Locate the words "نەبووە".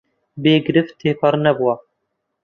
1.45-1.75